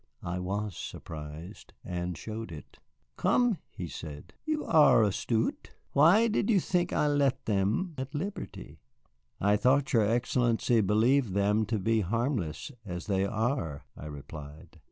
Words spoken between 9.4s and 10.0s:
thought